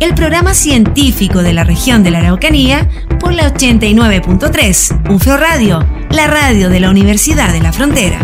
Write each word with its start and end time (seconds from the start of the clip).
el 0.00 0.14
programa 0.14 0.54
científico 0.54 1.42
de 1.42 1.52
la 1.52 1.64
región 1.64 2.02
de 2.02 2.10
la 2.10 2.18
Araucanía 2.18 2.88
por 3.20 3.32
la 3.32 3.52
89.3 3.52 5.10
UFRO 5.10 5.36
Radio, 5.36 5.86
la 6.10 6.26
radio 6.26 6.68
de 6.68 6.80
la 6.80 6.90
Universidad 6.90 7.52
de 7.52 7.60
la 7.60 7.72
Frontera. 7.72 8.18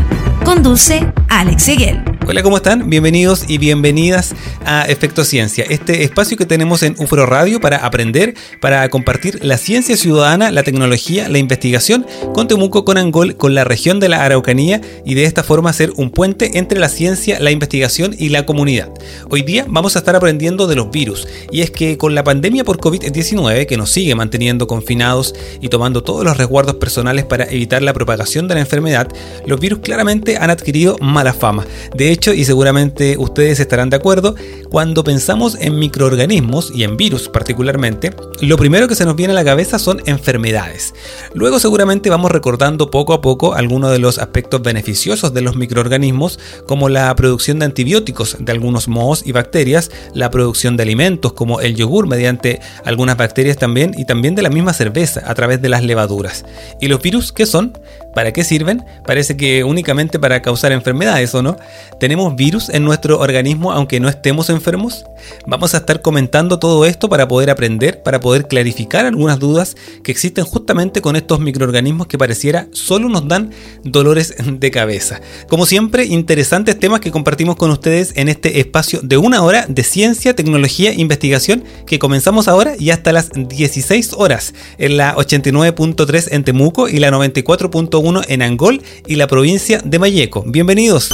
Conduce 0.44 1.06
Alex 1.28 1.62
Seguel. 1.62 2.02
Hola, 2.26 2.42
¿cómo 2.42 2.56
están? 2.56 2.88
Bienvenidos 2.88 3.44
y 3.48 3.58
bienvenidas 3.58 4.34
a 4.64 4.84
Efecto 4.84 5.24
Ciencia, 5.24 5.64
este 5.68 6.04
espacio 6.04 6.36
que 6.36 6.46
tenemos 6.46 6.82
en 6.82 6.94
UFRO 6.98 7.26
Radio 7.26 7.60
para 7.60 7.78
aprender, 7.78 8.34
para 8.60 8.88
compartir 8.88 9.44
la 9.44 9.58
ciencia 9.58 9.96
ciudadana, 9.96 10.50
la 10.50 10.62
tecnología, 10.62 11.28
la 11.28 11.38
investigación 11.38 12.06
con 12.34 12.48
Temuco, 12.48 12.84
con 12.84 12.98
Angol, 12.98 13.36
con 13.36 13.54
la 13.54 13.64
región 13.64 14.00
de 14.00 14.08
la 14.08 14.24
Araucanía 14.24 14.80
y 15.04 15.14
de 15.14 15.24
esta 15.24 15.42
forma 15.42 15.72
ser 15.72 15.92
un 15.96 16.10
puente 16.10 16.58
entre 16.58 16.78
la 16.78 16.88
ciencia, 16.88 17.40
la 17.40 17.50
investigación 17.50 18.14
y 18.18 18.28
la 18.28 18.46
comunidad. 18.46 18.90
Hoy 19.30 19.42
día 19.42 19.66
vamos 19.68 19.96
a 19.96 20.00
estar 20.00 20.16
aprendiendo 20.16 20.66
de 20.66 20.76
los 20.76 20.90
virus 20.90 21.26
y 21.50 21.62
es 21.62 21.70
que 21.70 21.98
con 21.98 22.14
la 22.14 22.24
pandemia 22.24 22.64
por 22.64 22.78
COVID-19 22.78 23.66
que 23.66 23.76
nos 23.76 23.90
sigue 23.90 24.14
manteniendo 24.14 24.66
confinados 24.66 25.34
y 25.60 25.68
tomando 25.68 26.02
todos 26.02 26.24
los 26.24 26.36
resguardos 26.36 26.76
personales 26.76 27.24
para 27.24 27.44
evitar 27.44 27.82
la 27.82 27.92
propagación 27.92 28.48
de 28.48 28.54
la 28.54 28.60
enfermedad, 28.60 29.08
los 29.46 29.60
virus 29.60 29.80
claramente 29.80 30.36
han 30.36 30.50
adquirido 30.50 30.96
mala 31.00 31.32
fama. 31.32 31.66
De 31.94 32.10
hecho, 32.10 32.32
y 32.32 32.44
seguramente 32.44 33.16
ustedes 33.18 33.60
estarán 33.60 33.90
de 33.90 33.96
acuerdo, 33.96 34.34
cuando 34.70 35.02
pensamos 35.02 35.56
en 35.60 35.78
microorganismos 35.78 36.72
y 36.74 36.84
en 36.84 36.96
virus 36.96 37.28
particularmente, 37.28 38.14
lo 38.40 38.56
primero 38.56 38.86
que 38.86 38.94
se 38.94 39.04
nos 39.04 39.16
viene 39.16 39.32
a 39.32 39.34
la 39.34 39.44
cabeza 39.44 39.78
son 39.78 40.00
enfermedades. 40.06 40.94
Luego 41.34 41.58
seguramente 41.58 42.10
vamos 42.10 42.30
recordando 42.30 42.90
poco 42.90 43.12
a 43.12 43.20
poco 43.20 43.54
algunos 43.54 43.90
de 43.90 43.98
los 43.98 44.18
aspectos 44.18 44.62
beneficiosos 44.62 45.34
de 45.34 45.40
los 45.40 45.56
microorganismos, 45.56 46.38
como 46.66 46.88
la 46.88 47.14
producción 47.16 47.58
de 47.58 47.66
antibióticos 47.66 48.36
de 48.38 48.52
algunos 48.52 48.88
mohos 48.88 49.22
y 49.26 49.32
bacterias, 49.32 49.90
la 50.14 50.30
producción 50.30 50.76
de 50.76 50.84
alimentos 50.84 51.32
como 51.32 51.60
el 51.60 51.74
yogur 51.74 52.06
mediante 52.06 52.60
algunas 52.84 53.16
bacterias 53.16 53.56
también 53.56 53.92
y 53.96 54.04
también 54.04 54.34
de 54.34 54.42
la 54.42 54.50
misma 54.50 54.72
cerveza 54.72 55.22
a 55.26 55.34
través 55.34 55.60
de 55.60 55.68
las 55.68 55.84
levaduras. 55.84 56.44
¿Y 56.80 56.88
los 56.88 57.02
virus 57.02 57.32
qué 57.32 57.46
son? 57.46 57.72
¿Para 58.14 58.32
qué 58.32 58.42
sirven? 58.42 58.84
Parece 59.06 59.36
que 59.36 59.62
únicamente 59.62 60.18
para 60.18 60.42
causar 60.42 60.72
enfermedades, 60.72 61.34
¿o 61.34 61.42
no? 61.42 61.56
¿Tenemos 62.00 62.34
virus 62.34 62.68
en 62.68 62.84
nuestro 62.84 63.20
organismo 63.20 63.72
aunque 63.72 64.00
no 64.00 64.08
estemos 64.08 64.50
enfermos? 64.50 65.04
Vamos 65.46 65.74
a 65.74 65.78
estar 65.78 66.02
comentando 66.02 66.58
todo 66.58 66.84
esto 66.86 67.08
para 67.08 67.28
poder 67.28 67.50
aprender, 67.50 68.02
para 68.02 68.18
poder 68.20 68.48
clarificar 68.48 69.06
algunas 69.06 69.38
dudas 69.38 69.76
que 70.02 70.10
existen 70.10 70.44
justamente 70.44 71.00
con 71.00 71.14
estos 71.14 71.40
microorganismos 71.40 72.08
que 72.08 72.18
pareciera 72.18 72.66
solo 72.72 73.08
nos 73.08 73.28
dan 73.28 73.50
dolores 73.84 74.34
de 74.44 74.70
cabeza. 74.70 75.20
Como 75.48 75.66
siempre, 75.66 76.04
interesantes 76.04 76.78
temas 76.78 77.00
que 77.00 77.12
compartimos 77.12 77.56
con 77.56 77.70
ustedes 77.70 78.12
en 78.16 78.28
este 78.28 78.60
espacio 78.60 79.00
de 79.02 79.18
una 79.18 79.42
hora 79.42 79.66
de 79.68 79.84
ciencia, 79.84 80.34
tecnología 80.34 80.90
e 80.90 81.00
investigación 81.00 81.64
que 81.86 81.98
comenzamos 81.98 82.48
ahora 82.48 82.74
y 82.78 82.90
hasta 82.90 83.12
las 83.12 83.30
16 83.34 84.14
horas 84.14 84.54
en 84.78 84.96
la 84.96 85.14
89.3 85.14 86.28
en 86.32 86.44
Temuco 86.44 86.88
y 86.88 86.98
la 86.98 87.10
94.1 87.10 87.99
en 88.26 88.40
Angol 88.40 88.82
y 89.06 89.16
la 89.16 89.26
provincia 89.26 89.82
de 89.84 89.98
Mayeco. 89.98 90.42
Bienvenidos. 90.46 91.10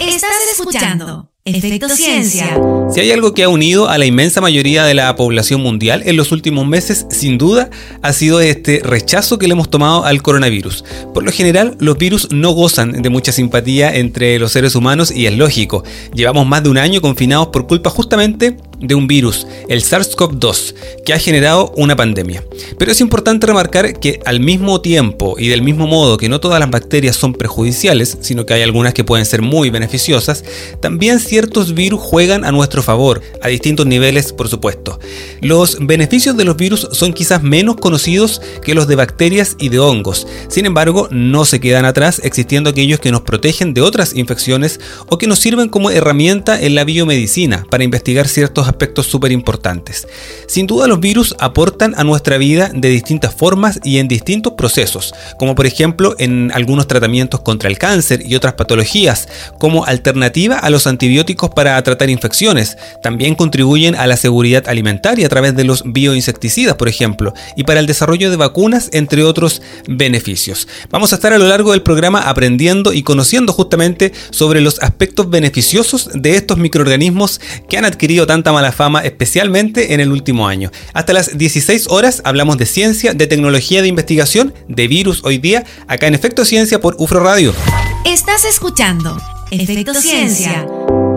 Estás 0.00 0.30
escuchando 0.50 1.30
Efecto 1.44 1.90
Ciencia. 1.90 2.58
Si 2.90 3.00
hay 3.00 3.12
algo 3.12 3.34
que 3.34 3.42
ha 3.42 3.50
unido 3.50 3.88
a 3.88 3.98
la 3.98 4.06
inmensa 4.06 4.40
mayoría 4.40 4.84
de 4.84 4.94
la 4.94 5.14
población 5.14 5.60
mundial 5.60 6.02
en 6.06 6.16
los 6.16 6.32
últimos 6.32 6.66
meses, 6.66 7.06
sin 7.10 7.36
duda, 7.36 7.68
ha 8.00 8.14
sido 8.14 8.40
este 8.40 8.80
rechazo 8.82 9.38
que 9.38 9.46
le 9.46 9.52
hemos 9.52 9.68
tomado 9.68 10.04
al 10.04 10.22
coronavirus. 10.22 10.84
Por 11.12 11.22
lo 11.22 11.32
general, 11.32 11.76
los 11.80 11.98
virus 11.98 12.28
no 12.32 12.52
gozan 12.52 13.02
de 13.02 13.10
mucha 13.10 13.30
simpatía 13.30 13.94
entre 13.94 14.38
los 14.38 14.52
seres 14.52 14.74
humanos 14.74 15.10
y 15.10 15.26
es 15.26 15.36
lógico. 15.36 15.84
Llevamos 16.14 16.46
más 16.46 16.62
de 16.62 16.70
un 16.70 16.78
año 16.78 17.02
confinados 17.02 17.48
por 17.48 17.66
culpa 17.66 17.90
justamente 17.90 18.56
de 18.80 18.94
un 18.94 19.06
virus, 19.06 19.46
el 19.68 19.82
SARS-CoV-2, 19.82 20.74
que 21.04 21.12
ha 21.12 21.18
generado 21.18 21.72
una 21.76 21.96
pandemia. 21.96 22.44
Pero 22.78 22.92
es 22.92 23.00
importante 23.00 23.46
remarcar 23.46 23.98
que 23.98 24.20
al 24.24 24.40
mismo 24.40 24.80
tiempo 24.80 25.36
y 25.38 25.48
del 25.48 25.62
mismo 25.62 25.86
modo 25.86 26.16
que 26.16 26.28
no 26.28 26.40
todas 26.40 26.60
las 26.60 26.70
bacterias 26.70 27.16
son 27.16 27.32
perjudiciales, 27.32 28.18
sino 28.20 28.46
que 28.46 28.54
hay 28.54 28.62
algunas 28.62 28.94
que 28.94 29.04
pueden 29.04 29.26
ser 29.26 29.42
muy 29.42 29.70
beneficiosas, 29.70 30.44
también 30.80 31.20
ciertos 31.20 31.74
virus 31.74 32.00
juegan 32.00 32.44
a 32.44 32.52
nuestro 32.52 32.82
favor, 32.82 33.22
a 33.42 33.48
distintos 33.48 33.86
niveles 33.86 34.32
por 34.32 34.48
supuesto. 34.48 34.98
Los 35.40 35.78
beneficios 35.80 36.36
de 36.36 36.44
los 36.44 36.56
virus 36.56 36.88
son 36.92 37.12
quizás 37.12 37.42
menos 37.42 37.76
conocidos 37.76 38.40
que 38.64 38.74
los 38.74 38.86
de 38.88 38.96
bacterias 38.96 39.56
y 39.58 39.68
de 39.68 39.78
hongos, 39.78 40.26
sin 40.48 40.66
embargo 40.66 41.08
no 41.10 41.44
se 41.44 41.60
quedan 41.60 41.84
atrás 41.84 42.20
existiendo 42.24 42.70
aquellos 42.70 43.00
que 43.00 43.12
nos 43.12 43.22
protegen 43.22 43.74
de 43.74 43.80
otras 43.80 44.14
infecciones 44.14 44.80
o 45.08 45.18
que 45.18 45.26
nos 45.26 45.38
sirven 45.38 45.68
como 45.68 45.90
herramienta 45.90 46.60
en 46.60 46.74
la 46.74 46.84
biomedicina 46.84 47.66
para 47.70 47.84
investigar 47.84 48.28
ciertos 48.28 48.65
aspectos 48.68 49.06
súper 49.06 49.32
importantes. 49.32 50.06
Sin 50.46 50.66
duda 50.66 50.86
los 50.86 51.00
virus 51.00 51.34
aportan 51.38 51.94
a 51.96 52.04
nuestra 52.04 52.38
vida 52.38 52.70
de 52.72 52.88
distintas 52.88 53.34
formas 53.34 53.80
y 53.84 53.98
en 53.98 54.08
distintos 54.08 54.54
procesos, 54.54 55.14
como 55.38 55.54
por 55.54 55.66
ejemplo 55.66 56.14
en 56.18 56.50
algunos 56.54 56.86
tratamientos 56.86 57.40
contra 57.40 57.68
el 57.68 57.78
cáncer 57.78 58.22
y 58.24 58.34
otras 58.34 58.54
patologías, 58.54 59.28
como 59.58 59.84
alternativa 59.84 60.58
a 60.58 60.70
los 60.70 60.86
antibióticos 60.86 61.50
para 61.50 61.82
tratar 61.82 62.10
infecciones. 62.10 62.76
También 63.02 63.34
contribuyen 63.34 63.94
a 63.94 64.06
la 64.06 64.16
seguridad 64.16 64.68
alimentaria 64.68 65.26
a 65.26 65.30
través 65.30 65.54
de 65.56 65.64
los 65.64 65.82
bioinsecticidas, 65.84 66.76
por 66.76 66.88
ejemplo, 66.88 67.32
y 67.56 67.64
para 67.64 67.80
el 67.80 67.86
desarrollo 67.86 68.30
de 68.30 68.36
vacunas, 68.36 68.88
entre 68.92 69.24
otros 69.24 69.62
beneficios. 69.86 70.68
Vamos 70.90 71.12
a 71.12 71.16
estar 71.16 71.32
a 71.32 71.38
lo 71.38 71.46
largo 71.46 71.72
del 71.72 71.82
programa 71.82 72.20
aprendiendo 72.20 72.92
y 72.92 73.02
conociendo 73.02 73.52
justamente 73.52 74.12
sobre 74.30 74.60
los 74.60 74.82
aspectos 74.82 75.28
beneficiosos 75.30 76.10
de 76.14 76.36
estos 76.36 76.58
microorganismos 76.58 77.40
que 77.68 77.78
han 77.78 77.84
adquirido 77.84 78.26
tanta 78.26 78.52
mala 78.56 78.72
fama, 78.72 79.00
especialmente 79.00 79.92
en 79.92 80.00
el 80.00 80.10
último 80.10 80.48
año. 80.48 80.70
Hasta 80.94 81.12
las 81.12 81.36
16 81.36 81.88
horas 81.90 82.22
hablamos 82.24 82.56
de 82.56 82.64
ciencia, 82.64 83.12
de 83.12 83.26
tecnología 83.26 83.82
de 83.82 83.88
investigación, 83.88 84.54
de 84.66 84.88
virus 84.88 85.20
hoy 85.24 85.36
día, 85.36 85.66
acá 85.88 86.06
en 86.06 86.14
Efecto 86.14 86.46
Ciencia 86.46 86.80
por 86.80 86.96
UFRO 86.98 87.20
Radio. 87.20 87.54
Estás 88.06 88.46
escuchando 88.46 89.20
Efecto 89.50 89.92
Ciencia 89.92 90.66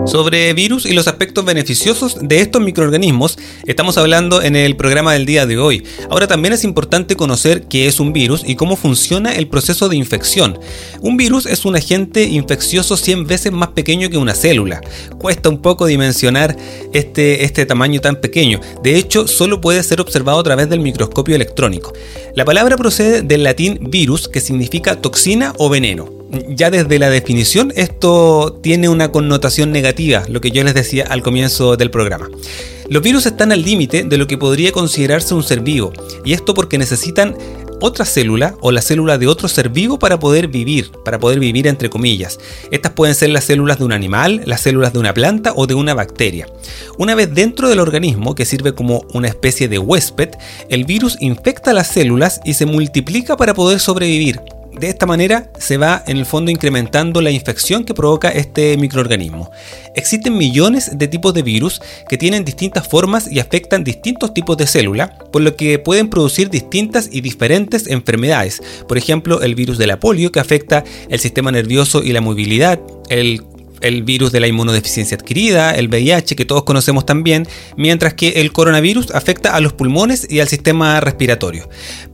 sobre 0.06 0.52
virus 0.54 0.86
y 0.86 0.92
los 0.92 1.08
aspectos 1.08 1.44
beneficiosos 1.44 2.16
de 2.20 2.40
estos 2.40 2.62
microorganismos 2.62 3.38
estamos 3.66 3.98
hablando 3.98 4.42
en 4.42 4.56
el 4.56 4.76
programa 4.76 5.12
del 5.12 5.26
día 5.26 5.46
de 5.46 5.58
hoy. 5.58 5.84
Ahora 6.10 6.26
también 6.26 6.52
es 6.52 6.64
importante 6.64 7.16
conocer 7.16 7.64
qué 7.68 7.86
es 7.86 8.00
un 8.00 8.12
virus 8.12 8.42
y 8.46 8.56
cómo 8.56 8.76
funciona 8.76 9.34
el 9.34 9.48
proceso 9.48 9.88
de 9.88 9.96
infección. 9.96 10.58
Un 11.00 11.16
virus 11.16 11.46
es 11.46 11.64
un 11.64 11.76
agente 11.76 12.24
infeccioso 12.24 12.96
100 12.96 13.26
veces 13.26 13.52
más 13.52 13.68
pequeño 13.68 14.10
que 14.10 14.18
una 14.18 14.34
célula. 14.34 14.80
Cuesta 15.18 15.48
un 15.48 15.62
poco 15.62 15.86
dimensionar 15.86 16.56
este, 16.92 17.44
este 17.44 17.66
tamaño 17.66 18.00
tan 18.00 18.16
pequeño. 18.16 18.60
De 18.82 18.96
hecho, 18.96 19.26
solo 19.26 19.60
puede 19.60 19.82
ser 19.82 20.00
observado 20.00 20.40
a 20.40 20.44
través 20.44 20.68
del 20.68 20.80
microscopio 20.80 21.36
electrónico. 21.36 21.92
La 22.34 22.44
palabra 22.44 22.76
procede 22.76 23.22
del 23.22 23.44
latín 23.44 23.90
virus, 23.90 24.28
que 24.28 24.40
significa 24.40 25.00
toxina 25.00 25.52
o 25.58 25.68
veneno 25.68 26.19
ya 26.48 26.70
desde 26.70 26.98
la 26.98 27.10
definición 27.10 27.72
esto 27.76 28.58
tiene 28.62 28.88
una 28.88 29.10
connotación 29.12 29.72
negativa, 29.72 30.24
lo 30.28 30.40
que 30.40 30.50
yo 30.50 30.62
les 30.64 30.74
decía 30.74 31.06
al 31.08 31.22
comienzo 31.22 31.76
del 31.76 31.90
programa. 31.90 32.28
Los 32.88 33.02
virus 33.02 33.26
están 33.26 33.52
al 33.52 33.62
límite 33.62 34.02
de 34.02 34.18
lo 34.18 34.26
que 34.26 34.38
podría 34.38 34.72
considerarse 34.72 35.34
un 35.34 35.42
ser 35.42 35.60
vivo, 35.60 35.92
y 36.24 36.32
esto 36.32 36.54
porque 36.54 36.78
necesitan 36.78 37.36
otra 37.80 38.04
célula 38.04 38.56
o 38.60 38.72
la 38.72 38.82
célula 38.82 39.16
de 39.16 39.26
otro 39.26 39.48
ser 39.48 39.70
vivo 39.70 39.98
para 39.98 40.18
poder 40.18 40.48
vivir, 40.48 40.90
para 41.04 41.18
poder 41.18 41.40
vivir 41.40 41.66
entre 41.66 41.88
comillas. 41.88 42.38
Estas 42.70 42.92
pueden 42.92 43.14
ser 43.14 43.30
las 43.30 43.44
células 43.44 43.78
de 43.78 43.84
un 43.84 43.92
animal, 43.92 44.42
las 44.44 44.60
células 44.60 44.92
de 44.92 44.98
una 44.98 45.14
planta 45.14 45.52
o 45.56 45.66
de 45.66 45.74
una 45.74 45.94
bacteria. 45.94 46.46
Una 46.98 47.14
vez 47.14 47.34
dentro 47.34 47.68
del 47.68 47.80
organismo, 47.80 48.34
que 48.34 48.44
sirve 48.44 48.74
como 48.74 49.04
una 49.14 49.28
especie 49.28 49.68
de 49.68 49.78
huésped, 49.78 50.30
el 50.68 50.84
virus 50.84 51.16
infecta 51.20 51.72
las 51.72 51.88
células 51.88 52.40
y 52.44 52.54
se 52.54 52.66
multiplica 52.66 53.36
para 53.36 53.54
poder 53.54 53.80
sobrevivir. 53.80 54.40
De 54.78 54.88
esta 54.88 55.04
manera 55.04 55.50
se 55.58 55.76
va 55.76 56.02
en 56.06 56.16
el 56.16 56.26
fondo 56.26 56.50
incrementando 56.50 57.20
la 57.20 57.30
infección 57.30 57.84
que 57.84 57.92
provoca 57.92 58.28
este 58.28 58.76
microorganismo. 58.76 59.50
Existen 59.94 60.38
millones 60.38 60.96
de 60.96 61.08
tipos 61.08 61.34
de 61.34 61.42
virus 61.42 61.82
que 62.08 62.16
tienen 62.16 62.44
distintas 62.44 62.86
formas 62.86 63.30
y 63.30 63.40
afectan 63.40 63.84
distintos 63.84 64.32
tipos 64.32 64.56
de 64.56 64.66
célula, 64.66 65.18
por 65.32 65.42
lo 65.42 65.56
que 65.56 65.78
pueden 65.78 66.08
producir 66.08 66.50
distintas 66.50 67.08
y 67.10 67.20
diferentes 67.20 67.88
enfermedades. 67.88 68.62
Por 68.88 68.96
ejemplo, 68.96 69.42
el 69.42 69.54
virus 69.54 69.76
de 69.76 69.88
la 69.88 69.98
polio 69.98 70.30
que 70.30 70.40
afecta 70.40 70.84
el 71.08 71.18
sistema 71.18 71.50
nervioso 71.50 72.02
y 72.02 72.12
la 72.12 72.20
movilidad, 72.20 72.80
el 73.08 73.42
el 73.80 74.02
virus 74.02 74.32
de 74.32 74.40
la 74.40 74.46
inmunodeficiencia 74.46 75.16
adquirida, 75.16 75.72
el 75.72 75.88
VIH, 75.88 76.36
que 76.36 76.44
todos 76.44 76.64
conocemos 76.64 77.06
también, 77.06 77.46
mientras 77.76 78.14
que 78.14 78.40
el 78.40 78.52
coronavirus 78.52 79.10
afecta 79.12 79.54
a 79.54 79.60
los 79.60 79.72
pulmones 79.72 80.26
y 80.30 80.40
al 80.40 80.48
sistema 80.48 81.00
respiratorio. 81.00 81.68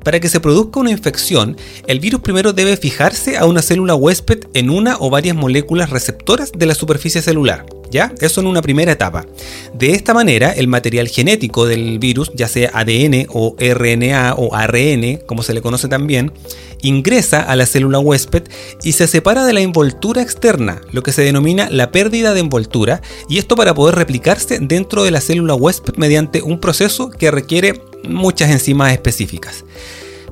Para 0.04 0.20
que 0.20 0.28
se 0.28 0.40
produzca 0.40 0.80
una 0.80 0.90
infección, 0.90 1.56
el 1.86 2.00
virus 2.00 2.20
primero 2.20 2.52
debe 2.52 2.76
fijarse 2.76 3.36
a 3.36 3.44
una 3.44 3.62
célula 3.62 3.94
huésped 3.94 4.44
en 4.54 4.70
una 4.70 4.96
o 4.98 5.10
varias 5.10 5.36
moléculas 5.36 5.90
receptoras 5.90 6.52
de 6.52 6.66
la 6.66 6.74
superficie 6.74 7.22
celular. 7.22 7.66
¿Ya? 7.90 8.12
Eso 8.20 8.40
en 8.40 8.48
una 8.48 8.62
primera 8.62 8.90
etapa. 8.90 9.24
De 9.72 9.92
esta 9.92 10.12
manera, 10.12 10.50
el 10.50 10.66
material 10.66 11.06
genético 11.06 11.66
del 11.66 12.00
virus, 12.00 12.32
ya 12.34 12.48
sea 12.48 12.70
ADN 12.74 13.26
o 13.28 13.54
RNA 13.58 14.34
o 14.36 14.54
ARN, 14.54 15.20
como 15.24 15.44
se 15.44 15.54
le 15.54 15.62
conoce 15.62 15.86
también, 15.86 16.32
ingresa 16.86 17.42
a 17.42 17.56
la 17.56 17.66
célula 17.66 17.98
huésped 17.98 18.44
y 18.82 18.92
se 18.92 19.06
separa 19.06 19.44
de 19.44 19.52
la 19.52 19.60
envoltura 19.60 20.22
externa, 20.22 20.80
lo 20.92 21.02
que 21.02 21.12
se 21.12 21.22
denomina 21.22 21.68
la 21.70 21.90
pérdida 21.90 22.34
de 22.34 22.40
envoltura, 22.40 23.02
y 23.28 23.38
esto 23.38 23.56
para 23.56 23.74
poder 23.74 23.94
replicarse 23.94 24.58
dentro 24.60 25.04
de 25.04 25.10
la 25.10 25.20
célula 25.20 25.54
huésped 25.54 25.94
mediante 25.96 26.42
un 26.42 26.60
proceso 26.60 27.10
que 27.10 27.30
requiere 27.30 27.80
muchas 28.08 28.50
enzimas 28.50 28.92
específicas. 28.92 29.64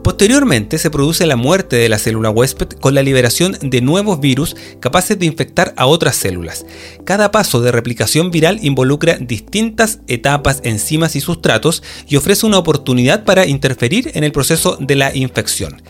Posteriormente 0.05 0.77
se 0.77 0.91
produce 0.91 1.25
la 1.25 1.35
muerte 1.35 1.77
de 1.77 1.89
la 1.89 1.99
célula 1.99 2.29
huésped 2.29 2.69
con 2.79 2.95
la 2.95 3.03
liberación 3.03 3.56
de 3.62 3.81
nuevos 3.81 4.21
virus 4.21 4.55
capaces 4.79 5.19
de 5.19 5.25
infectar 5.25 5.73
a 5.79 5.87
otras 5.87 6.15
células. 6.15 6.67
Cada 7.06 7.31
paso 7.31 7.62
de 7.62 7.73
replicación 7.73 8.31
viral 8.31 8.59
involucra 8.62 9.17
distintas 9.17 10.01
etapas, 10.06 10.61
enzimas 10.62 11.17
y 11.17 11.23
sustratos 11.23 11.83
y 12.06 12.17
ofrece 12.17 12.45
una 12.45 12.59
oportunidad 12.59 13.25
para 13.25 13.47
interferir 13.47 14.11
en 14.12 14.25
el 14.25 14.33
proceso 14.33 14.77
de 14.79 14.95
la 14.95 15.17
infección. 15.17 15.81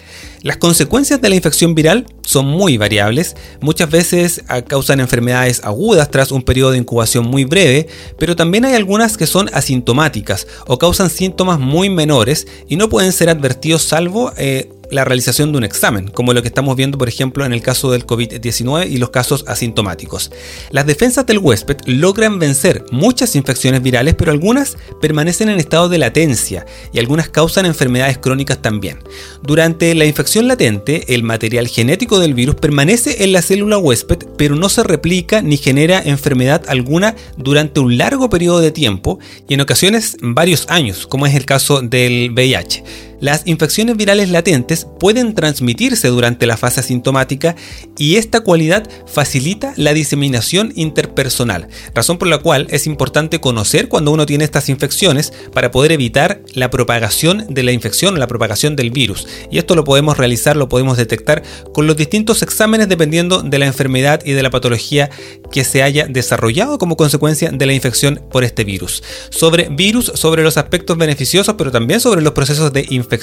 Las 0.44 0.58
consecuencias 0.58 1.22
de 1.22 1.30
la 1.30 1.36
infección 1.36 1.74
viral 1.74 2.06
son 2.20 2.44
muy 2.44 2.76
variables, 2.76 3.34
muchas 3.62 3.90
veces 3.90 4.44
causan 4.68 5.00
enfermedades 5.00 5.62
agudas 5.64 6.10
tras 6.10 6.32
un 6.32 6.42
periodo 6.42 6.72
de 6.72 6.76
incubación 6.76 7.26
muy 7.26 7.44
breve, 7.44 7.88
pero 8.18 8.36
también 8.36 8.66
hay 8.66 8.74
algunas 8.74 9.16
que 9.16 9.26
son 9.26 9.48
asintomáticas 9.54 10.46
o 10.66 10.76
causan 10.76 11.08
síntomas 11.08 11.58
muy 11.58 11.88
menores 11.88 12.46
y 12.68 12.76
no 12.76 12.90
pueden 12.90 13.12
ser 13.12 13.30
advertidos 13.30 13.84
salvo 13.84 14.34
eh, 14.36 14.68
la 14.90 15.04
realización 15.04 15.52
de 15.52 15.58
un 15.58 15.64
examen, 15.64 16.08
como 16.08 16.32
lo 16.32 16.42
que 16.42 16.48
estamos 16.48 16.76
viendo 16.76 16.98
por 16.98 17.08
ejemplo 17.08 17.44
en 17.44 17.52
el 17.52 17.62
caso 17.62 17.90
del 17.90 18.06
COVID-19 18.06 18.90
y 18.90 18.98
los 18.98 19.10
casos 19.10 19.44
asintomáticos. 19.46 20.30
Las 20.70 20.86
defensas 20.86 21.26
del 21.26 21.38
huésped 21.38 21.78
logran 21.86 22.38
vencer 22.38 22.84
muchas 22.90 23.36
infecciones 23.36 23.82
virales, 23.82 24.14
pero 24.14 24.32
algunas 24.32 24.76
permanecen 25.00 25.48
en 25.48 25.58
estado 25.58 25.88
de 25.88 25.98
latencia 25.98 26.66
y 26.92 26.98
algunas 26.98 27.28
causan 27.28 27.66
enfermedades 27.66 28.18
crónicas 28.18 28.60
también. 28.60 28.98
Durante 29.42 29.94
la 29.94 30.04
infección 30.04 30.48
latente, 30.48 31.14
el 31.14 31.22
material 31.22 31.68
genético 31.68 32.18
del 32.18 32.34
virus 32.34 32.56
permanece 32.56 33.24
en 33.24 33.32
la 33.32 33.42
célula 33.42 33.78
huésped, 33.78 34.18
pero 34.36 34.56
no 34.56 34.68
se 34.68 34.82
replica 34.82 35.42
ni 35.42 35.56
genera 35.56 36.02
enfermedad 36.02 36.62
alguna 36.68 37.14
durante 37.36 37.80
un 37.80 37.98
largo 37.98 38.30
periodo 38.30 38.60
de 38.60 38.70
tiempo 38.70 39.18
y 39.48 39.54
en 39.54 39.60
ocasiones 39.60 40.16
varios 40.20 40.66
años, 40.68 41.06
como 41.06 41.26
es 41.26 41.34
el 41.34 41.46
caso 41.46 41.80
del 41.80 42.30
VIH. 42.32 42.84
Las 43.24 43.46
infecciones 43.46 43.96
virales 43.96 44.28
latentes 44.28 44.86
pueden 45.00 45.34
transmitirse 45.34 46.08
durante 46.08 46.44
la 46.44 46.58
fase 46.58 46.80
asintomática 46.80 47.56
y 47.96 48.16
esta 48.16 48.40
cualidad 48.40 48.86
facilita 49.06 49.72
la 49.76 49.94
diseminación 49.94 50.74
interpersonal, 50.76 51.68
razón 51.94 52.18
por 52.18 52.28
la 52.28 52.36
cual 52.36 52.66
es 52.68 52.86
importante 52.86 53.40
conocer 53.40 53.88
cuando 53.88 54.10
uno 54.10 54.26
tiene 54.26 54.44
estas 54.44 54.68
infecciones 54.68 55.32
para 55.54 55.70
poder 55.70 55.92
evitar 55.92 56.42
la 56.52 56.68
propagación 56.68 57.46
de 57.48 57.62
la 57.62 57.72
infección 57.72 58.12
o 58.12 58.18
la 58.18 58.26
propagación 58.26 58.76
del 58.76 58.90
virus. 58.90 59.26
Y 59.50 59.56
esto 59.56 59.74
lo 59.74 59.84
podemos 59.84 60.18
realizar, 60.18 60.54
lo 60.54 60.68
podemos 60.68 60.98
detectar 60.98 61.42
con 61.72 61.86
los 61.86 61.96
distintos 61.96 62.42
exámenes 62.42 62.90
dependiendo 62.90 63.40
de 63.40 63.58
la 63.58 63.64
enfermedad 63.64 64.20
y 64.22 64.32
de 64.32 64.42
la 64.42 64.50
patología 64.50 65.08
que 65.50 65.64
se 65.64 65.82
haya 65.82 66.06
desarrollado 66.06 66.76
como 66.76 66.98
consecuencia 66.98 67.50
de 67.50 67.64
la 67.64 67.72
infección 67.72 68.20
por 68.30 68.44
este 68.44 68.64
virus. 68.64 69.02
Sobre 69.30 69.70
virus, 69.70 70.12
sobre 70.14 70.42
los 70.42 70.58
aspectos 70.58 70.98
beneficiosos, 70.98 71.54
pero 71.56 71.72
también 71.72 72.00
sobre 72.00 72.20
los 72.20 72.34
procesos 72.34 72.70
de 72.70 72.84
infección 72.90 73.13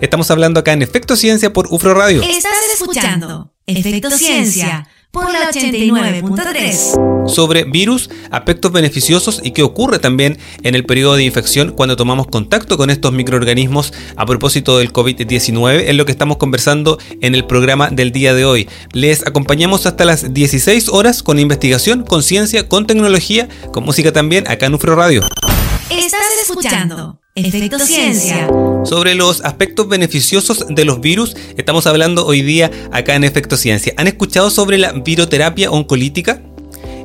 Estamos 0.00 0.30
hablando 0.30 0.60
acá 0.60 0.72
en 0.72 0.82
Efecto 0.82 1.16
Ciencia 1.16 1.52
por 1.52 1.66
UFRO 1.70 1.94
Radio. 1.94 2.22
Estás 2.22 2.52
escuchando 2.72 3.50
Efecto 3.66 4.10
Ciencia 4.10 4.88
por 5.10 5.32
la 5.32 5.50
89.3. 5.50 7.28
Sobre 7.28 7.64
virus, 7.64 8.10
aspectos 8.30 8.72
beneficiosos 8.72 9.40
y 9.42 9.52
qué 9.52 9.62
ocurre 9.62 9.98
también 9.98 10.38
en 10.62 10.74
el 10.74 10.84
periodo 10.84 11.14
de 11.16 11.24
infección 11.24 11.70
cuando 11.70 11.96
tomamos 11.96 12.26
contacto 12.26 12.76
con 12.76 12.90
estos 12.90 13.12
microorganismos 13.12 13.92
a 14.16 14.26
propósito 14.26 14.78
del 14.78 14.92
COVID-19 14.92 15.84
es 15.86 15.94
lo 15.94 16.04
que 16.04 16.12
estamos 16.12 16.36
conversando 16.36 16.98
en 17.20 17.34
el 17.34 17.46
programa 17.46 17.90
del 17.90 18.12
día 18.12 18.34
de 18.34 18.44
hoy. 18.44 18.68
Les 18.92 19.26
acompañamos 19.26 19.86
hasta 19.86 20.04
las 20.04 20.34
16 20.34 20.88
horas 20.88 21.22
con 21.22 21.38
investigación, 21.38 22.04
con 22.04 22.22
ciencia, 22.22 22.68
con 22.68 22.86
tecnología, 22.86 23.48
con 23.72 23.84
música 23.84 24.12
también 24.12 24.46
acá 24.48 24.66
en 24.66 24.74
UFRO 24.74 24.96
Radio. 24.96 25.22
Estás 25.90 26.20
escuchando 26.42 27.20
Efecto 27.36 27.78
Ciencia. 27.78 28.48
Sobre 28.84 29.14
los 29.14 29.40
aspectos 29.40 29.88
beneficiosos 29.88 30.66
de 30.68 30.84
los 30.84 31.00
virus, 31.00 31.34
estamos 31.56 31.86
hablando 31.86 32.26
hoy 32.26 32.42
día 32.42 32.70
acá 32.92 33.14
en 33.14 33.24
Efecto 33.24 33.56
Ciencia. 33.56 33.94
¿Han 33.96 34.08
escuchado 34.08 34.50
sobre 34.50 34.76
la 34.76 34.92
viroterapia 34.92 35.70
oncolítica? 35.70 36.42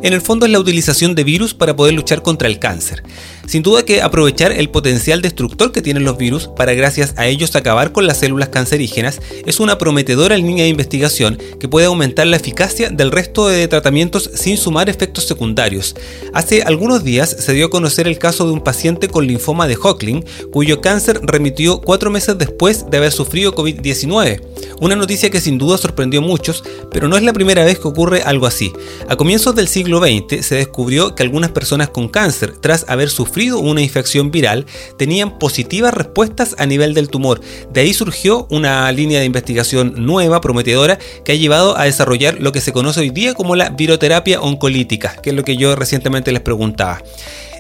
En 0.04 0.14
el 0.14 0.20
fondo 0.20 0.46
es 0.46 0.52
la 0.52 0.60
utilización 0.60 1.16
de 1.16 1.24
virus 1.24 1.54
para 1.54 1.76
poder 1.76 1.94
luchar 1.94 2.22
contra 2.22 2.50
el 2.50 2.60
cáncer. 2.60 3.04
Sin 3.50 3.63
duda 3.63 3.84
que 3.84 4.04
aprovechar 4.04 4.51
el 4.51 4.69
potencial 4.69 5.24
destructor 5.24 5.72
que 5.72 5.81
tienen 5.81 6.04
los 6.04 6.19
virus 6.19 6.48
para 6.56 6.75
gracias 6.75 7.16
a 7.18 7.25
ellos 7.25 7.56
acabar 7.56 7.92
con 7.92 8.06
las 8.06 8.19
células 8.19 8.50
cancerígenas 8.50 9.19
es 9.44 9.60
una 9.60 9.80
prometedora 9.80 10.38
línea 10.38 10.66
de 10.66 10.69
investigación 10.69 11.40
que 11.60 11.68
puede 11.68 11.88
aumentar 11.88 12.28
la 12.28 12.38
eficacia 12.38 12.92
del 12.92 13.10
resto 13.10 13.48
de 13.48 13.68
tratamientos 13.68 14.30
sin 14.36 14.56
sumar 14.56 14.88
efectos 14.88 15.24
secundarios. 15.24 15.96
Hace 16.31 16.62
algunos 16.62 17.04
días 17.04 17.36
se 17.40 17.54
dio 17.54 17.66
a 17.66 17.69
conocer 17.72 18.07
el 18.07 18.19
caso 18.19 18.46
de 18.46 18.51
un 18.51 18.62
paciente 18.62 19.07
con 19.07 19.25
linfoma 19.25 19.68
de 19.68 19.78
Hodgkin 19.78 20.24
cuyo 20.52 20.80
cáncer 20.80 21.19
remitió 21.24 21.81
cuatro 21.81 22.12
meses 22.12 22.38
después 22.38 22.86
de 22.92 22.98
haber 22.98 23.12
sufrido 23.12 23.56
COVID-19. 23.56 24.44
Una 24.80 24.95
noticia 24.95 25.31
que 25.31 25.42
sin 25.42 25.57
duda 25.57 25.80
sorprendió 25.80 26.19
a 26.19 26.24
muchos, 26.24 26.63
pero 26.92 27.07
no 27.07 27.18
es 27.18 27.24
la 27.24 27.34
primera 27.34 27.66
vez 27.66 27.80
que 27.80 27.88
ocurre 27.88 28.22
algo 28.22 28.45
así. 28.45 28.72
A 29.07 29.16
comienzos 29.16 29.56
del 29.56 29.68
siglo 29.68 30.00
XX 30.00 30.45
se 30.45 30.56
descubrió 30.56 31.16
que 31.16 31.24
algunas 31.24 31.50
personas 31.50 31.90
con 31.90 32.10
cáncer, 32.10 32.54
tras 32.62 32.86
haber 32.88 33.10
sufrido 33.10 33.39
una 33.48 33.82
infección 33.82 34.32
viral 34.32 34.66
tenían 34.98 35.40
positivas 35.40 35.94
respuestas 35.94 36.56
a 36.58 36.66
nivel 36.66 36.94
del 36.94 37.10
tumor. 37.10 37.42
De 37.72 37.82
ahí 37.82 37.94
surgió 37.94 38.48
una 38.50 38.92
línea 38.92 39.20
de 39.20 39.26
investigación 39.26 39.94
nueva, 39.98 40.42
prometedora, 40.42 41.00
que 41.24 41.32
ha 41.32 41.36
llevado 41.36 41.78
a 41.78 41.86
desarrollar 41.86 42.38
lo 42.40 42.52
que 42.52 42.62
se 42.62 42.74
conoce 42.74 43.00
hoy 43.00 43.10
día 43.10 43.34
como 43.34 43.56
la 43.56 43.70
viroterapia 43.70 44.42
oncolítica, 44.42 45.16
que 45.22 45.30
es 45.30 45.36
lo 45.36 45.44
que 45.44 45.58
yo 45.58 45.76
recientemente 45.76 46.32
les 46.32 46.42
preguntaba. 46.42 47.02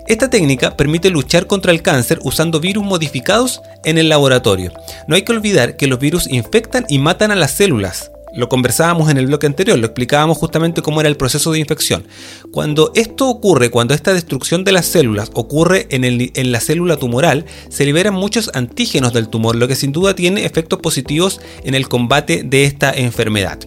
Esta 0.07 0.29
técnica 0.29 0.75
permite 0.75 1.11
luchar 1.11 1.45
contra 1.45 1.71
el 1.71 1.83
cáncer 1.83 2.19
usando 2.23 2.59
virus 2.59 2.83
modificados 2.83 3.61
en 3.85 3.99
el 3.99 4.09
laboratorio. 4.09 4.73
No 5.07 5.15
hay 5.15 5.21
que 5.21 5.31
olvidar 5.31 5.77
que 5.77 5.85
los 5.85 5.99
virus 5.99 6.27
infectan 6.27 6.85
y 6.89 6.97
matan 6.97 7.29
a 7.29 7.35
las 7.35 7.51
células, 7.51 8.11
lo 8.33 8.49
conversábamos 8.49 9.09
en 9.09 9.17
el 9.17 9.27
bloque 9.27 9.47
anterior, 9.47 9.77
lo 9.77 9.85
explicábamos 9.85 10.37
justamente 10.37 10.81
cómo 10.81 10.99
era 10.99 11.09
el 11.09 11.17
proceso 11.17 11.51
de 11.51 11.59
infección. 11.59 12.07
Cuando 12.51 12.91
esto 12.95 13.29
ocurre, 13.29 13.69
cuando 13.69 13.93
esta 13.93 14.13
destrucción 14.13 14.63
de 14.63 14.71
las 14.71 14.85
células 14.85 15.31
ocurre 15.33 15.87
en, 15.89 16.51
la 16.51 16.59
célula 16.59 16.97
tumoral, 16.97 17.45
se 17.69 17.85
liberan 17.85 18.13
muchos 18.13 18.51
antígenos 18.53 19.13
del 19.13 19.29
tumor, 19.29 19.55
lo 19.55 19.67
que 19.67 19.75
sin 19.75 19.91
duda 19.91 20.15
tiene 20.15 20.45
efectos 20.45 20.79
positivos 20.79 21.41
en 21.63 21.75
el 21.75 21.87
combate 21.87 22.43
de 22.43 22.65
esta 22.65 22.91
enfermedad. 22.91 23.59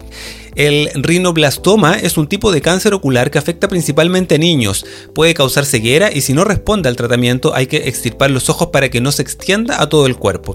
El 0.55 0.91
rinoblastoma 0.93 1.95
es 1.95 2.15
un 2.15 2.27
tipo 2.27 2.51
de 2.51 2.61
cáncer 2.61 2.93
ocular 2.93 3.31
que 3.31 3.39
afecta 3.39 3.67
principalmente 3.67 4.35
a 4.35 4.37
niños. 4.37 4.85
Puede 5.15 5.33
causar 5.33 5.65
ceguera 5.65 6.11
y 6.13 6.21
si 6.21 6.33
no 6.33 6.43
responde 6.43 6.89
al 6.89 6.95
tratamiento 6.95 7.55
hay 7.55 7.65
que 7.65 7.87
extirpar 7.87 8.29
los 8.29 8.49
ojos 8.49 8.67
para 8.67 8.89
que 8.89 9.01
no 9.01 9.11
se 9.11 9.23
extienda 9.23 9.81
a 9.81 9.89
todo 9.89 10.05
el 10.05 10.15
cuerpo 10.15 10.53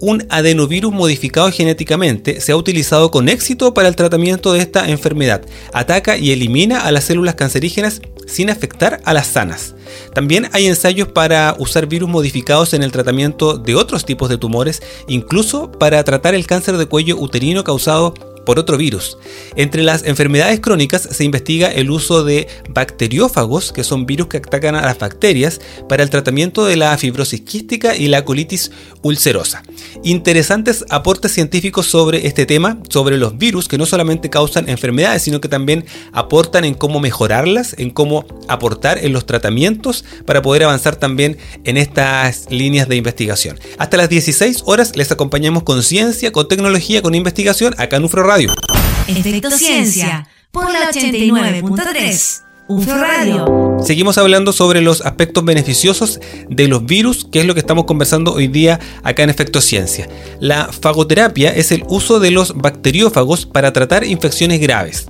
un 0.00 0.26
adenovirus 0.28 0.92
modificado 0.92 1.50
genéticamente 1.50 2.40
se 2.40 2.52
ha 2.52 2.56
utilizado 2.56 3.10
con 3.10 3.28
éxito 3.28 3.74
para 3.74 3.88
el 3.88 3.96
tratamiento 3.96 4.52
de 4.52 4.60
esta 4.60 4.88
enfermedad. 4.88 5.42
Ataca 5.72 6.16
y 6.16 6.32
elimina 6.32 6.80
a 6.80 6.92
las 6.92 7.04
células 7.04 7.34
cancerígenas 7.34 8.02
sin 8.26 8.50
afectar 8.50 9.00
a 9.04 9.14
las 9.14 9.28
sanas. 9.28 9.74
También 10.14 10.48
hay 10.52 10.66
ensayos 10.66 11.08
para 11.08 11.54
usar 11.58 11.86
virus 11.86 12.08
modificados 12.08 12.74
en 12.74 12.82
el 12.82 12.92
tratamiento 12.92 13.56
de 13.56 13.74
otros 13.74 14.04
tipos 14.04 14.28
de 14.28 14.38
tumores, 14.38 14.82
incluso 15.06 15.70
para 15.70 16.02
tratar 16.04 16.34
el 16.34 16.46
cáncer 16.46 16.76
de 16.76 16.86
cuello 16.86 17.16
uterino 17.16 17.64
causado 17.64 18.14
por 18.46 18.58
otro 18.58 18.78
virus. 18.78 19.18
Entre 19.56 19.82
las 19.82 20.04
enfermedades 20.04 20.60
crónicas 20.60 21.02
se 21.02 21.24
investiga 21.24 21.68
el 21.68 21.90
uso 21.90 22.24
de 22.24 22.48
bacteriófagos, 22.70 23.72
que 23.72 23.84
son 23.84 24.06
virus 24.06 24.28
que 24.28 24.38
atacan 24.38 24.76
a 24.76 24.82
las 24.82 24.98
bacterias, 24.98 25.60
para 25.88 26.02
el 26.02 26.10
tratamiento 26.10 26.64
de 26.64 26.76
la 26.76 26.96
fibrosis 26.96 27.42
quística 27.42 27.94
y 27.94 28.06
la 28.06 28.24
colitis 28.24 28.70
ulcerosa. 29.02 29.62
Interesantes 30.04 30.84
aportes 30.88 31.32
científicos 31.32 31.86
sobre 31.86 32.26
este 32.26 32.46
tema, 32.46 32.78
sobre 32.88 33.18
los 33.18 33.36
virus 33.36 33.68
que 33.68 33.78
no 33.78 33.86
solamente 33.86 34.30
causan 34.30 34.68
enfermedades, 34.68 35.22
sino 35.22 35.40
que 35.40 35.48
también 35.48 35.84
aportan 36.12 36.64
en 36.64 36.74
cómo 36.74 37.00
mejorarlas, 37.00 37.74
en 37.78 37.90
cómo 37.90 38.24
aportar 38.48 38.98
en 39.04 39.12
los 39.12 39.26
tratamientos 39.26 40.04
para 40.24 40.40
poder 40.40 40.64
avanzar 40.64 40.96
también 40.96 41.36
en 41.64 41.76
estas 41.76 42.50
líneas 42.50 42.88
de 42.88 42.96
investigación. 42.96 43.58
Hasta 43.78 43.96
las 43.96 44.08
16 44.08 44.62
horas 44.66 44.94
les 44.94 45.10
acompañamos 45.10 45.64
con 45.64 45.82
ciencia, 45.82 46.30
con 46.30 46.46
tecnología, 46.46 47.02
con 47.02 47.16
investigación 47.16 47.74
acá 47.78 47.96
en 47.96 48.04
UFRO. 48.04 48.35
Efecto 48.36 49.50
Ciencia 49.50 50.28
por 50.50 50.70
la 50.70 50.90
89.3. 50.90 52.42
UFRO 52.68 52.96
Radio. 52.96 53.78
Seguimos 53.82 54.18
hablando 54.18 54.52
sobre 54.52 54.82
los 54.82 55.00
aspectos 55.00 55.42
beneficiosos 55.42 56.20
de 56.50 56.68
los 56.68 56.84
virus, 56.84 57.24
que 57.24 57.40
es 57.40 57.46
lo 57.46 57.54
que 57.54 57.60
estamos 57.60 57.84
conversando 57.84 58.34
hoy 58.34 58.48
día 58.48 58.78
acá 59.04 59.22
en 59.22 59.30
Efecto 59.30 59.62
Ciencia. 59.62 60.08
La 60.40 60.70
fagoterapia 60.70 61.54
es 61.54 61.72
el 61.72 61.84
uso 61.88 62.20
de 62.20 62.30
los 62.30 62.54
bacteriófagos 62.56 63.46
para 63.46 63.72
tratar 63.72 64.04
infecciones 64.04 64.60
graves. 64.60 65.06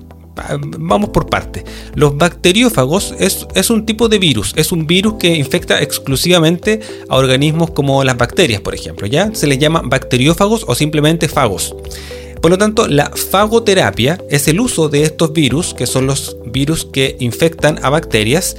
Vamos 0.79 1.11
por 1.11 1.29
parte. 1.29 1.65
Los 1.95 2.17
bacteriófagos 2.17 3.15
es, 3.19 3.47
es, 3.55 3.71
un 3.71 3.87
tipo 3.87 4.09
de 4.09 4.19
virus, 4.19 4.53
es 4.57 4.71
un 4.71 4.87
virus 4.87 5.15
que 5.15 5.35
infecta 5.35 5.83
exclusivamente 5.83 6.81
a 7.09 7.17
organismos 7.17 7.71
como 7.71 8.05
las 8.05 8.19
bacterias, 8.19 8.61
por 8.61 8.75
ejemplo. 8.75 9.07
¿ya? 9.09 9.35
Se 9.35 9.49
les 9.49 9.59
llama 9.59 9.83
bacteriófagos 9.83 10.65
o 10.69 10.75
simplemente 10.77 11.27
fagos. 11.27 11.75
Por 12.41 12.51
lo 12.51 12.59
tanto, 12.59 12.87
la 12.87 13.11
fagoterapia 13.11 14.19
es 14.31 14.49
el 14.49 14.61
uso 14.61 14.89
de 14.89 15.03
estos 15.03 15.33
virus, 15.33 15.75
que 15.75 15.87
son 15.87 16.07
los 16.07 16.37
virus 16.47 16.85
que 16.85 17.17
infectan 17.19 17.79
a 17.83 17.91
bacterias, 17.91 18.57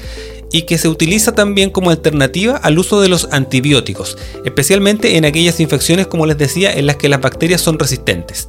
y 0.51 0.63
que 0.63 0.77
se 0.77 0.87
utiliza 0.87 1.33
también 1.33 1.69
como 1.69 1.89
alternativa 1.89 2.57
al 2.57 2.79
uso 2.79 3.01
de 3.01 3.09
los 3.09 3.27
antibióticos, 3.31 4.17
especialmente 4.45 5.17
en 5.17 5.25
aquellas 5.25 5.59
infecciones, 5.59 6.07
como 6.07 6.25
les 6.25 6.37
decía, 6.37 6.73
en 6.73 6.85
las 6.85 6.95
que 6.95 7.09
las 7.09 7.21
bacterias 7.21 7.61
son 7.61 7.79
resistentes. 7.79 8.47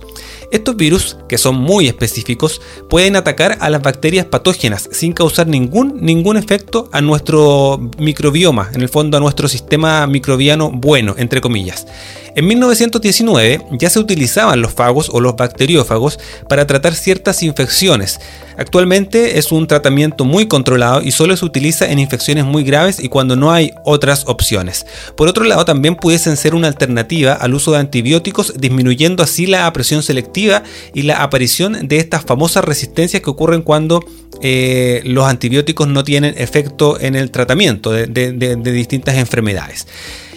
Estos 0.50 0.76
virus, 0.76 1.19
que 1.28 1.37
son 1.37 1.57
muy 1.57 1.88
específicos, 1.88 2.62
pueden 2.88 3.17
atacar 3.17 3.59
a 3.61 3.69
las 3.69 3.83
bacterias 3.83 4.25
patógenas 4.25 4.88
sin 4.93 5.12
causar 5.12 5.47
ningún, 5.47 5.99
ningún 6.00 6.38
efecto 6.38 6.88
a 6.90 7.02
nuestro 7.02 7.78
microbioma, 7.99 8.71
en 8.73 8.81
el 8.81 8.88
fondo 8.88 9.19
a 9.19 9.21
nuestro 9.21 9.47
sistema 9.47 10.07
microbiano 10.07 10.71
bueno, 10.71 11.14
entre 11.19 11.43
comillas. 11.43 11.87
En 12.35 12.47
1919 12.47 13.67
ya 13.73 13.90
se 13.90 13.99
utilizaban 13.99 14.62
los 14.62 14.73
fagos 14.73 15.11
o 15.12 15.21
los 15.21 15.37
bacteriófagos 15.37 16.19
para 16.49 16.67
tratar 16.67 16.95
ciertas 16.95 17.43
infecciones. 17.43 18.19
Actualmente 18.59 19.38
es 19.38 19.53
un 19.53 19.69
tratamiento 19.69 20.25
muy 20.25 20.49
controlado 20.49 21.00
y 21.00 21.12
solo 21.12 21.37
se 21.37 21.45
utiliza 21.45 21.91
en 21.91 22.00
infecciones 22.00 22.45
muy 22.45 22.65
graves 22.65 22.99
y 22.99 23.09
cuando 23.09 23.37
no 23.37 23.53
hay 23.53 23.71
otras 23.85 24.25
opciones. 24.27 24.85
Por 25.17 25.29
otro 25.29 25.45
lado, 25.45 25.65
también 25.65 25.95
pudiesen 25.95 26.37
ser 26.37 26.57
una 26.57 26.67
alternativa 26.67 27.35
al 27.35 27.55
uso 27.55 27.71
de 27.71 27.79
antibióticos, 27.79 28.55
disminuyendo 28.59 29.23
así 29.23 29.47
la 29.47 29.73
presión 29.73 30.03
selectiva 30.03 30.65
y 30.93 31.03
la 31.03 31.23
aparición 31.23 31.87
de 31.87 31.99
estas 31.99 32.25
famosas 32.25 32.65
resistencias 32.65 33.23
que 33.23 33.31
ocurren 33.31 33.62
cuando 33.62 34.05
eh, 34.43 35.03
los 35.05 35.25
antibióticos 35.27 35.87
no 35.87 36.03
tienen 36.03 36.35
efecto 36.37 36.99
en 37.00 37.15
el 37.15 37.31
tratamiento 37.31 37.93
de 37.93 38.73
distintas 38.73 39.17
enfermedades. 39.17 39.87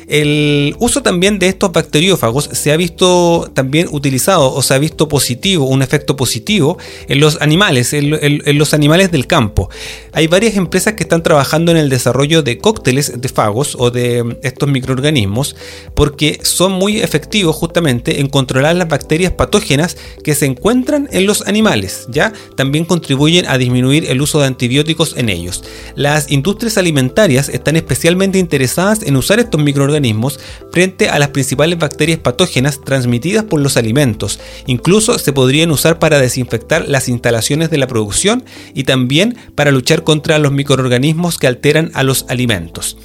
El 0.07 0.75
uso 0.79 1.01
también 1.01 1.39
de 1.39 1.47
estos 1.47 1.71
bacteriófagos 1.71 2.49
se 2.51 2.71
ha 2.71 2.77
visto 2.77 3.49
también 3.53 3.87
utilizado 3.91 4.53
o 4.53 4.61
se 4.61 4.73
ha 4.73 4.77
visto 4.77 5.07
positivo, 5.07 5.65
un 5.65 5.81
efecto 5.81 6.15
positivo 6.15 6.77
en 7.07 7.19
los 7.19 7.41
animales, 7.41 7.93
en, 7.93 8.57
los 8.57 8.73
animales 8.73 9.11
del 9.11 9.27
campo. 9.27 9.69
Hay 10.13 10.27
varias 10.27 10.55
empresas 10.55 10.93
que 10.93 11.03
están 11.03 11.23
trabajando 11.23 11.71
en 11.71 11.77
el 11.77 11.89
desarrollo 11.89 12.43
de 12.43 12.57
cócteles 12.57 13.21
de 13.21 13.29
fagos 13.29 13.75
o 13.77 13.91
de 13.91 14.37
estos 14.43 14.67
microorganismos 14.69 15.55
porque 15.93 16.39
son 16.43 16.73
muy 16.73 16.99
efectivos 16.99 17.55
justamente 17.55 18.19
en 18.19 18.27
controlar 18.27 18.75
las 18.75 18.89
bacterias 18.89 19.33
patógenas 19.33 19.97
que 20.23 20.35
se 20.35 20.45
encuentran 20.45 21.07
en 21.11 21.25
los 21.25 21.47
animales, 21.47 22.07
¿ya? 22.09 22.33
También 22.55 22.85
contribuyen 22.85 23.45
a 23.47 23.57
disminuir 23.57 24.09
el 24.09 24.21
uso 24.21 24.39
de 24.39 24.47
antibióticos 24.47 25.15
en 25.17 25.29
ellos. 25.29 25.63
Las 25.95 26.31
industrias 26.31 26.77
alimentarias 26.77 27.49
están 27.49 27.75
especialmente 27.75 28.39
interesadas 28.39 29.03
en 29.03 29.15
usar 29.15 29.39
estos 29.39 29.61
microorganismos 29.61 29.90
frente 30.71 31.09
a 31.09 31.19
las 31.19 31.29
principales 31.29 31.77
bacterias 31.77 32.19
patógenas 32.19 32.81
transmitidas 32.81 33.43
por 33.43 33.59
los 33.59 33.77
alimentos. 33.77 34.39
Incluso 34.67 35.17
se 35.19 35.33
podrían 35.33 35.71
usar 35.71 35.99
para 35.99 36.19
desinfectar 36.19 36.87
las 36.87 37.09
instalaciones 37.09 37.69
de 37.69 37.77
la 37.77 37.87
producción 37.87 38.43
y 38.73 38.83
también 38.83 39.37
para 39.55 39.71
luchar 39.71 40.03
contra 40.03 40.39
los 40.39 40.51
microorganismos 40.51 41.37
que 41.37 41.47
alteran 41.47 41.91
a 41.93 42.03
los 42.03 42.25
alimentos. 42.29 42.97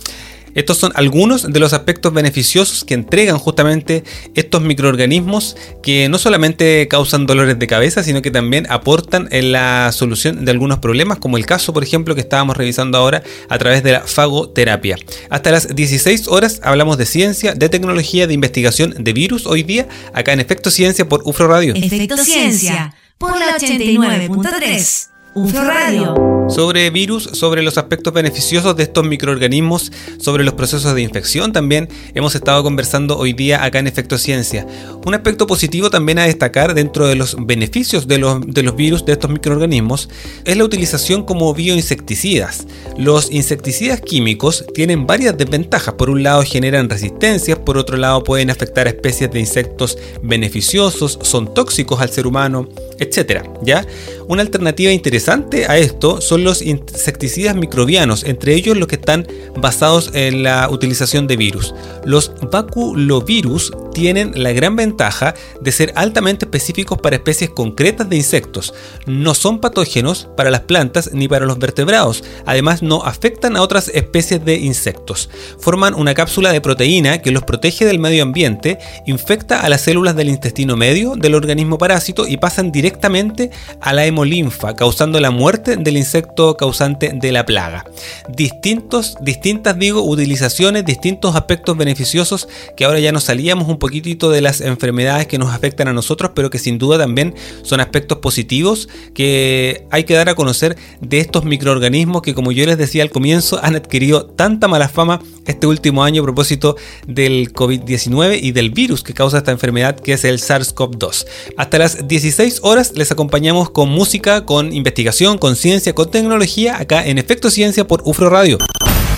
Estos 0.57 0.79
son 0.79 0.91
algunos 0.95 1.53
de 1.53 1.61
los 1.61 1.75
aspectos 1.75 2.13
beneficiosos 2.13 2.85
que 2.85 2.95
entregan 2.95 3.39
justamente 3.39 4.03
estos 4.35 4.63
microorganismos 4.63 5.57
que 5.83 6.09
no 6.09 6.19
solamente 6.19 6.89
causan 6.89 7.27
dolores 7.27 7.59
de 7.59 7.67
cabeza, 7.67 8.03
sino 8.03 8.23
que 8.23 8.31
también 8.31 8.67
aportan 8.71 9.29
en 9.31 9.53
la 9.53 9.93
solución 9.93 10.45
de 10.47 10.51
algunos 10.51 10.79
problemas, 10.79 11.19
como 11.19 11.37
el 11.37 11.45
caso, 11.45 11.73
por 11.73 11.85
ejemplo, 11.85 12.15
que 12.15 12.23
estábamos 12.23 12.57
revisando 12.57 12.97
ahora 12.97 13.23
a 13.49 13.59
través 13.59 13.83
de 13.83 13.93
la 13.93 14.01
fagoterapia. 14.01 14.97
Hasta 15.29 15.51
las 15.51 15.77
16 15.77 16.27
horas 16.29 16.61
hablamos 16.65 16.97
de 16.97 17.05
ciencia, 17.05 17.55
de 17.55 17.69
tecnología, 17.69 18.27
de 18.27 18.35
investigación 18.35 18.95
de 18.99 19.13
virus 19.13 19.47
hoy 19.47 19.63
día, 19.63 19.87
acá 20.15 20.33
en 20.33 20.41
Efecto 20.41 20.71
Ciencia 20.71 21.07
por 21.07 21.23
UFRO 21.25 21.49
Radio. 21.49 21.75
Efecto 21.75 22.17
Ciencia 22.17 22.95
por 23.19 23.39
la 23.39 23.57
89.3. 23.59 25.16
UFRO 25.37 25.65
Radio 25.65 26.37
sobre 26.49 26.89
virus, 26.91 27.25
sobre 27.33 27.63
los 27.63 27.77
aspectos 27.77 28.13
beneficiosos 28.13 28.77
de 28.77 28.85
estos 28.85 29.05
microorganismos, 29.05 29.93
sobre 30.19 30.45
los 30.45 30.55
procesos 30.55 30.95
de 30.95 31.03
infección 31.03 31.53
también 31.53 31.89
hemos 32.15 32.35
estado 32.35 32.63
conversando 32.63 33.19
hoy 33.19 33.33
día 33.33 33.65
acá 33.65 33.79
en 33.81 33.87
Efecto 33.87 34.17
Ciencia. 34.17 34.67
Un 35.05 35.15
aspecto 35.15 35.47
positivo 35.47 35.91
también 35.91 36.19
a 36.19 36.25
destacar 36.25 36.75
dentro 36.75 37.07
de 37.07 37.17
los 37.17 37.37
beneficios 37.39 38.07
de 38.07 38.19
los, 38.19 38.47
de 38.47 38.63
los 38.63 38.77
virus 38.77 39.05
de 39.05 39.13
estos 39.13 39.31
microorganismos 39.31 40.09
es 40.45 40.57
la 40.57 40.65
utilización 40.65 41.25
como 41.25 41.53
bioinsecticidas. 41.53 42.67
Los 42.97 43.31
insecticidas 43.31 44.01
químicos 44.01 44.65
tienen 44.73 45.07
varias 45.07 45.37
desventajas. 45.37 45.95
Por 45.95 46.11
un 46.11 46.23
lado 46.23 46.43
generan 46.43 46.89
resistencias, 46.89 47.59
por 47.59 47.77
otro 47.77 47.97
lado 47.97 48.23
pueden 48.23 48.51
afectar 48.51 48.87
a 48.87 48.91
especies 48.91 49.31
de 49.31 49.41
insectos 49.41 49.99
beneficiosos, 50.23 51.19
son 51.23 51.53
tóxicos 51.53 52.01
al 52.01 52.11
ser 52.11 52.27
humano, 52.27 52.69
etc. 52.99 53.43
¿ya? 53.63 53.87
Una 54.29 54.43
alternativa 54.43 54.93
interesante 54.93 55.67
a 55.67 55.79
esto 55.79 56.21
son 56.21 56.45
los 56.45 56.63
insecticidas 56.63 57.57
microbianos, 57.57 58.25
entre 58.25 58.55
ellos 58.55 58.77
los 58.77 58.89
que 58.89 58.97
están 58.97 59.27
basados 59.57 60.11
en 60.15 60.43
la 60.43 60.69
utilización 60.71 61.27
de 61.27 61.37
virus. 61.37 61.75
Los 62.05 62.33
baculovirus 62.51 63.73
tienen 63.97 64.33
la 64.35 64.53
gran 64.53 64.77
ventaja 64.77 65.35
de 65.59 65.73
ser 65.73 65.95
altamente 65.97 66.45
específicos 66.45 66.99
para 66.99 67.17
especies 67.17 67.49
concretas 67.49 68.07
de 68.07 68.17
insectos. 68.17 68.75
No 69.07 69.33
son 69.33 69.59
patógenos 69.59 70.29
para 70.37 70.51
las 70.51 70.61
plantas 70.61 71.13
ni 71.15 71.29
para 71.29 71.47
los 71.47 71.59
vertebrados. 71.59 72.23
Además, 72.45 72.83
no 72.83 73.05
afectan 73.05 73.57
a 73.57 73.63
otras 73.63 73.89
especies 73.89 74.45
de 74.45 74.57
insectos. 74.57 75.31
Forman 75.59 75.95
una 75.95 76.13
cápsula 76.13 76.53
de 76.53 76.61
proteína 76.61 77.23
que 77.23 77.31
los 77.31 77.45
protege 77.45 77.87
del 77.87 77.99
medio 77.99 78.23
ambiente, 78.23 78.77
infecta 79.07 79.63
a 79.63 79.71
las 79.71 79.81
células 79.81 80.15
del 80.15 80.29
intestino 80.29 80.77
medio 80.77 81.15
del 81.17 81.35
organismo 81.35 81.79
parásito 81.79 82.29
y 82.29 82.37
pasan 82.37 82.73
directamente 82.73 83.51
a 83.81 83.95
la 83.95 84.05
hemolinfa, 84.05 84.77
causando 84.77 85.19
la 85.21 85.31
muerte 85.31 85.79
del 85.79 85.97
insecto 85.97 86.55
causante 86.59 87.13
de 87.15 87.33
la 87.33 87.47
plaga. 87.47 87.87
Distintos, 88.29 89.17
distintas, 89.23 89.79
digo, 89.79 90.03
utilizaciones, 90.03 90.85
distintos 90.85 91.35
aspectos 91.35 91.79
beneficiosos 91.79 92.47
que 92.77 92.85
ahora 92.85 93.01
ya 93.01 93.11
nos 93.11 93.25
salíamos 93.25 93.67
un 93.69 93.79
poco 93.79 93.86
poquitito 93.87 94.31
de 94.31 94.41
las 94.41 94.61
enfermedades 94.61 95.29
que 95.29 95.39
nos 95.39 95.55
afectan 95.55 95.87
a 95.87 95.93
nosotros, 95.93 96.33
pero 96.35 96.51
que 96.51 96.59
sin 96.59 96.77
duda 96.77 96.99
también 96.99 97.37
son 97.63 97.79
aspectos 97.79 98.19
positivos 98.19 98.89
que 99.15 99.87
hay 99.93 100.03
que 100.03 100.15
dar 100.15 100.29
a 100.29 100.35
conocer 100.35 100.77
de 101.01 101.21
estos 101.21 101.45
microorganismos 101.45 102.21
que 102.23 102.35
como 102.35 102.51
yo 102.51 102.67
les 102.67 102.79
decía 102.79 103.05
al 103.05 103.11
comienzo 103.11 103.61
han 103.63 103.77
adquirido 103.77 104.27
tanta 104.27 104.67
mala 104.67 104.89
fama 104.89 105.23
este 105.47 105.69
último 105.69 106.03
año 106.03 106.23
a 106.23 106.25
propósito 106.25 106.75
del 107.07 107.53
COVID-19 107.53 108.41
y 108.43 108.51
del 108.51 108.71
virus 108.71 109.05
que 109.05 109.15
causa 109.15 109.39
esta 109.39 109.53
enfermedad 109.53 109.95
que 109.95 110.15
es 110.15 110.25
el 110.25 110.41
SARS-CoV-2. 110.41 111.27
Hasta 111.57 111.79
las 111.79 112.09
16 112.09 112.59
horas 112.65 112.93
les 112.97 113.13
acompañamos 113.13 113.71
con 113.71 113.89
música, 113.89 114.45
con 114.45 114.73
investigación, 114.73 115.39
con 115.39 115.55
ciencia, 115.55 115.95
con 115.95 116.11
tecnología 116.11 116.79
acá 116.79 117.07
en 117.07 117.19
Efecto 117.19 117.51
Ciencia 117.51 117.87
por 117.87 118.03
UFRO 118.05 118.31
Radio. 118.31 118.59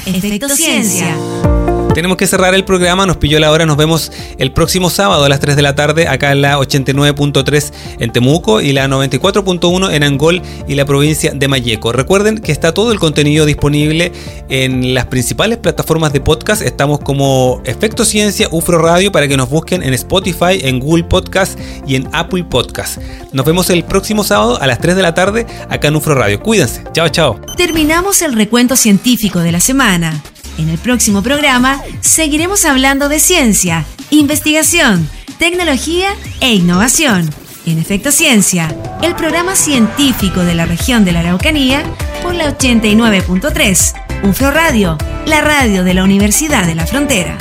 Efecto 0.04 0.50
Ciencia 0.50 1.16
tenemos 1.98 2.16
que 2.16 2.28
cerrar 2.28 2.54
el 2.54 2.64
programa, 2.64 3.06
nos 3.06 3.16
pilló 3.16 3.40
la 3.40 3.50
hora, 3.50 3.66
nos 3.66 3.76
vemos 3.76 4.12
el 4.38 4.52
próximo 4.52 4.88
sábado 4.88 5.24
a 5.24 5.28
las 5.28 5.40
3 5.40 5.56
de 5.56 5.62
la 5.62 5.74
tarde 5.74 6.06
acá 6.06 6.30
en 6.30 6.42
la 6.42 6.56
89.3 6.56 7.72
en 7.98 8.12
Temuco 8.12 8.60
y 8.60 8.72
la 8.72 8.86
94.1 8.86 9.92
en 9.92 10.04
Angol 10.04 10.40
y 10.68 10.76
la 10.76 10.84
provincia 10.84 11.32
de 11.34 11.48
Mayeco. 11.48 11.90
Recuerden 11.90 12.38
que 12.38 12.52
está 12.52 12.72
todo 12.72 12.92
el 12.92 13.00
contenido 13.00 13.46
disponible 13.46 14.12
en 14.48 14.94
las 14.94 15.06
principales 15.06 15.58
plataformas 15.58 16.12
de 16.12 16.20
podcast, 16.20 16.62
estamos 16.62 17.00
como 17.00 17.60
Efecto 17.64 18.04
Ciencia, 18.04 18.46
UFRO 18.52 18.78
Radio 18.78 19.10
para 19.10 19.26
que 19.26 19.36
nos 19.36 19.50
busquen 19.50 19.82
en 19.82 19.92
Spotify, 19.92 20.60
en 20.62 20.78
Google 20.78 21.02
Podcast 21.02 21.58
y 21.84 21.96
en 21.96 22.08
Apple 22.12 22.44
Podcast. 22.44 22.98
Nos 23.32 23.44
vemos 23.44 23.70
el 23.70 23.82
próximo 23.82 24.22
sábado 24.22 24.62
a 24.62 24.68
las 24.68 24.78
3 24.78 24.94
de 24.94 25.02
la 25.02 25.14
tarde 25.14 25.48
acá 25.68 25.88
en 25.88 25.96
UFRO 25.96 26.14
Radio. 26.14 26.38
Cuídense, 26.38 26.84
chao 26.92 27.08
chao. 27.08 27.40
Terminamos 27.56 28.22
el 28.22 28.34
recuento 28.34 28.76
científico 28.76 29.40
de 29.40 29.50
la 29.50 29.58
semana. 29.58 30.22
En 30.58 30.68
el 30.68 30.78
próximo 30.78 31.22
programa 31.22 31.80
seguiremos 32.00 32.64
hablando 32.64 33.08
de 33.08 33.20
ciencia, 33.20 33.86
investigación, 34.10 35.08
tecnología 35.38 36.08
e 36.40 36.52
innovación. 36.52 37.30
En 37.64 37.78
Efecto 37.78 38.10
Ciencia, 38.10 38.74
el 39.02 39.14
programa 39.14 39.54
científico 39.54 40.40
de 40.40 40.54
la 40.54 40.66
región 40.66 41.04
de 41.04 41.12
la 41.12 41.20
Araucanía 41.20 41.82
por 42.22 42.34
la 42.34 42.56
89.3, 42.56 44.24
UFRO 44.24 44.50
Radio, 44.50 44.98
la 45.26 45.40
radio 45.40 45.84
de 45.84 45.94
la 45.94 46.02
Universidad 46.02 46.66
de 46.66 46.74
la 46.74 46.86
Frontera. 46.86 47.38